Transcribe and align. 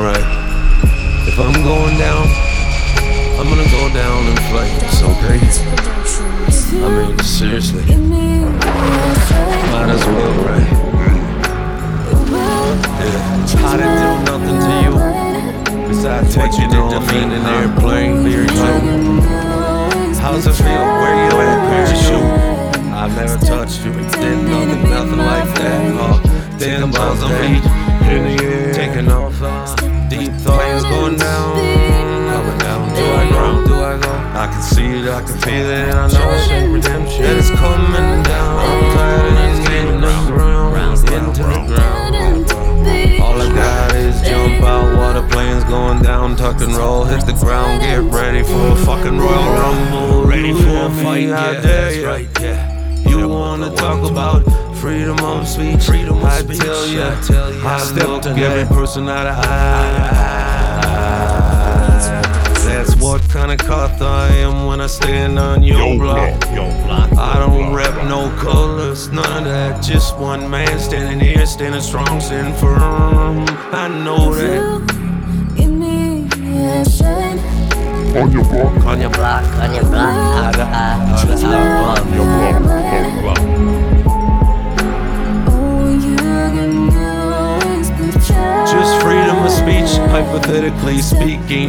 Alright. 0.00 0.24
If 1.28 1.36
I'm 1.38 1.52
going 1.62 1.98
down, 1.98 2.26
I'm 3.36 3.46
gonna 3.50 3.68
go 3.68 3.92
down 3.92 4.24
in 4.28 4.36
flames, 4.48 5.02
okay? 5.12 5.38
I 6.80 6.88
mean, 6.88 7.18
seriously. 7.18 7.84
Might 9.68 9.90
as 9.92 10.02
well, 10.06 10.32
right? 10.48 10.68
Yeah. 12.96 13.60
I 13.60 13.76
didn't 13.76 14.00
do 14.00 14.10
nothing 14.24 14.58
to 14.64 14.72
you 14.80 14.92
besides 15.88 16.34
taking 16.34 16.72
off 16.76 17.12
in 17.12 17.30
an 17.32 17.44
airplane. 17.44 18.24
How's 20.16 20.46
it 20.46 20.54
feel? 20.54 20.64
Where 20.64 21.14
you 21.26 21.32
at, 21.44 21.58
parachute? 21.68 22.28
I've 22.94 23.14
never 23.14 23.38
touched 23.44 23.84
you, 23.84 23.92
did 23.92 24.38
nothing, 24.48 24.82
nothing 24.88 25.18
like 25.18 25.54
that. 25.56 25.80
Oh, 26.00 26.16
thinking 26.58 26.88
about 26.88 27.18
the 27.18 27.28
beat 27.36 27.64
in 28.10 28.20
the 28.24 28.49
can 34.50 34.62
see 34.62 34.86
it, 34.86 35.08
I 35.08 35.22
can 35.22 35.38
feel 35.38 35.66
it, 35.66 35.88
and 35.88 35.98
I 35.98 36.06
know 36.12 36.30
it's 36.34 36.48
redemption. 36.68 37.22
That 37.22 37.36
it's 37.38 37.50
coming 37.50 38.22
down. 38.22 38.58
I'm 38.58 38.82
tired 38.94 39.38
of 39.40 39.66
getting 39.66 40.00
the 40.00 40.14
ground, 40.28 40.76
into 41.08 41.42
the 41.42 41.62
ground. 41.70 42.50
All 43.22 43.40
I 43.40 43.48
got 43.54 43.94
is 43.94 44.20
jump 44.22 44.62
out 44.62 44.96
while 44.96 45.14
the 45.14 45.26
plane's 45.28 45.64
going 45.64 46.02
down, 46.02 46.36
tuck 46.36 46.60
and 46.60 46.72
roll, 46.76 47.04
hit 47.04 47.24
the 47.26 47.32
ground, 47.32 47.80
get 47.80 48.02
ready 48.02 48.42
for 48.42 48.68
a 48.72 48.76
fucking 48.76 49.18
Royal 49.18 49.52
Rumble, 49.54 50.24
ready 50.24 50.52
for 50.52 50.86
a 50.86 50.90
fight. 51.02 51.28
Yeah, 51.28 51.60
that's 51.60 51.98
right. 51.98 52.28
Yeah. 52.40 53.08
You 53.08 53.28
wanna 53.28 53.74
talk 53.74 54.08
about 54.08 54.44
freedom 54.76 55.18
of 55.20 55.46
speech? 55.48 55.84
Freedom 55.84 56.18
of 56.18 56.24
I 56.24 56.42
tell 56.42 56.86
ya, 56.86 57.16
I 57.16 57.20
tell 57.22 57.52
ya, 57.52 57.60
I 57.64 58.06
look 58.06 58.26
every 58.26 58.66
person 58.74 59.08
out 59.08 59.26
of 59.26 59.44
eyes. 59.46 60.19
That's 63.30 63.38
what 63.44 63.48
kind 63.48 63.60
of 63.60 63.66
coth 63.68 64.02
I 64.02 64.26
am 64.38 64.66
when 64.66 64.80
I 64.80 64.88
stand 64.88 65.38
on 65.38 65.62
your 65.62 65.96
block. 65.96 66.48
I 67.16 67.38
don't 67.38 67.72
rep 67.72 67.94
no 68.08 68.28
colors, 68.42 69.08
none 69.10 69.24
of 69.24 69.44
that. 69.44 69.84
Just 69.84 70.18
one 70.18 70.50
man 70.50 70.80
standing 70.80 71.20
here, 71.20 71.46
standing 71.46 71.80
strong, 71.80 72.20
standing 72.20 72.54
firm. 72.54 73.46
I 73.72 73.86
know 73.86 74.34
that. 74.34 74.80
On 78.16 78.32
your 78.32 78.42
block, 78.42 78.84
On 78.86 79.00
your 79.00 79.10
block, 79.10 79.44
on 79.60 79.74
your 79.74 79.84
block, 79.84 79.94
out 79.94 80.54
of 80.56 80.60
out 80.60 81.30
of 81.30 81.44
out 81.44 82.06
your 82.12 82.24
block, 82.24 82.62
block, 82.64 83.22
block. 83.22 83.36
Just 83.36 83.69
hypothetically 90.70 91.02
speaking. 91.02 91.68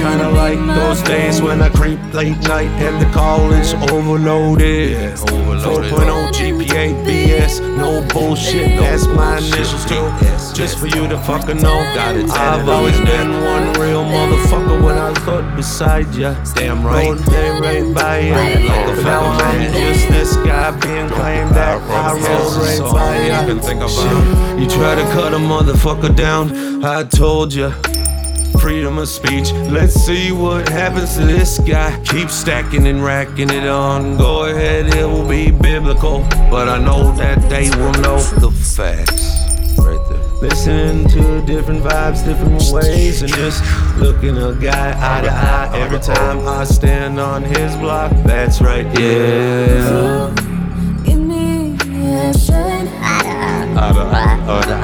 Kinda 0.00 0.30
like 0.30 0.58
those 0.74 1.02
days 1.02 1.42
when 1.42 1.62
I 1.62 1.68
creep 1.68 1.98
late 2.12 2.38
night 2.48 2.68
and 2.80 3.00
the 3.00 3.10
college 3.12 3.74
overloaded. 3.90 4.90
Yeah, 4.90 5.32
overloaded. 5.32 5.92
4.0 5.92 6.32
GPA 6.32 6.94
BS, 7.04 7.60
no 7.76 8.06
bullshit. 8.12 8.78
That's 8.78 9.06
my 9.06 9.38
initials 9.38 9.84
too. 9.84 10.10
Just 10.54 10.78
for 10.78 10.86
you 10.86 11.08
to 11.08 11.18
fucking 11.18 11.62
know. 11.62 11.78
I've 11.78 12.68
always 12.68 12.98
been 13.00 13.30
one 13.44 13.72
real 13.74 14.04
motherfucker 14.04 14.82
when 14.82 14.98
I 14.98 15.12
thought 15.24 15.56
beside 15.56 16.14
ya. 16.14 16.34
Damn 16.54 16.84
right. 16.84 17.16
Day 17.26 17.50
right 17.60 17.94
by 17.94 18.18
ya. 18.20 18.36
Like 18.36 18.98
a 18.98 19.02
foul 19.02 19.38
man, 19.38 19.72
just 19.72 20.08
this 20.08 20.36
guy 20.36 20.70
being 20.80 21.08
claimed 21.08 21.50
that 21.54 21.80
I 21.90 22.14
rode 22.14 22.54
right 22.62 22.92
by 22.92 23.26
ya. 23.26 23.40
You 24.58 24.66
try 24.68 24.94
to 24.94 25.02
cut 25.12 25.34
a 25.34 25.38
motherfucker 25.38 26.14
down, 26.14 26.84
I 26.84 27.04
told 27.04 27.54
ya. 27.54 27.72
Freedom 28.60 28.98
of 28.98 29.08
speech. 29.08 29.52
Let's 29.52 29.94
see 29.94 30.32
what 30.32 30.68
happens 30.68 31.16
to 31.16 31.24
this 31.24 31.58
guy. 31.58 31.98
Keep 32.04 32.28
stacking 32.28 32.86
and 32.86 33.02
racking 33.02 33.48
it 33.50 33.66
on. 33.66 34.18
Go 34.18 34.44
ahead, 34.44 34.94
it 34.94 35.06
will 35.06 35.26
be 35.26 35.50
biblical. 35.50 36.20
But 36.50 36.68
I 36.68 36.78
know 36.78 37.10
that 37.16 37.40
they 37.48 37.70
will 37.70 37.92
know 38.02 38.18
the 38.38 38.50
facts. 38.50 39.38
Right 39.78 39.98
there. 40.10 40.18
Listening 40.40 41.08
to 41.08 41.40
different 41.46 41.82
vibes, 41.82 42.24
different 42.24 42.62
ways, 42.70 43.22
and 43.22 43.32
just 43.32 43.64
looking 43.96 44.36
a 44.36 44.54
guy 44.54 44.90
eye 44.90 45.22
to 45.22 45.30
eye 45.30 45.70
every 45.78 45.98
time 45.98 46.46
I 46.46 46.64
stand 46.64 47.18
on 47.18 47.42
his 47.42 47.74
block. 47.76 48.12
That's 48.24 48.60
right, 48.60 48.86
yeah. 48.98 50.34
Eye 53.82 53.92
to 53.94 54.00
eye, 54.00 54.36
eye 54.46 54.62
to 54.62 54.72
eye, 54.72 54.76
eye 54.76 54.79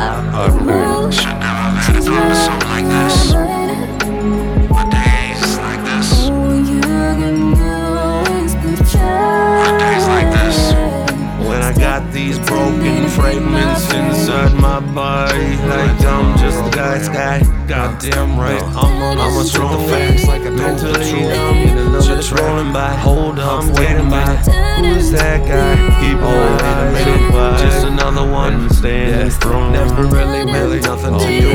these 12.17 12.39
broken 12.39 13.07
fragments 13.11 13.93
inside 13.93 14.55
my 14.55 14.81
body, 14.95 15.57
like 15.69 16.01
I'm 16.01 16.39
just 16.39 16.65
a 16.65 16.71
guy's 16.75 17.11
guy. 17.11 17.43
Goddamn 17.69 18.41
right, 18.41 18.63
I'm 18.63 19.03
on 19.03 19.19
I'm 19.19 19.37
a 19.37 19.45
strong 19.45 19.87
facts 19.87 20.27
like 20.27 20.41
mentally 20.45 21.13
numb. 21.13 22.01
Just 22.01 22.33
rolling 22.33 22.73
by, 22.73 22.95
hold 22.95 23.39
up, 23.39 23.65
waiting 23.79 24.09
by. 24.09 24.35
Who's 24.81 25.11
that 25.11 25.47
guy? 25.47 25.77
Keep 26.01 26.23
on 26.23 26.95
waiting 26.95 27.29
by. 27.33 27.59
Just 27.61 27.87
another 27.87 28.27
one 28.33 28.71
standing 28.71 29.31
strong. 29.31 29.73
Never 29.73 30.05
really, 30.05 30.51
really 30.51 30.81
nothing 30.81 31.19
to 31.19 31.31
you. 31.31 31.53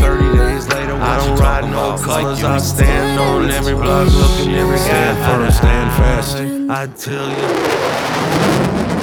30 0.00 0.38
days 0.38 0.66
later, 0.68 0.94
I 0.94 1.26
don't 1.26 1.38
ride 1.38 1.68
no 1.70 1.98
colors. 2.02 2.42
I 2.42 2.56
stand 2.56 3.20
on 3.20 3.50
every 3.50 3.74
block, 3.74 4.10
looking 4.14 4.54
every 4.54 4.78
guy 4.78 5.14
first, 5.26 5.58
stand 5.58 5.90
fast. 6.00 6.36
I 6.70 6.86
tell 6.96 7.28
you. 7.28 8.99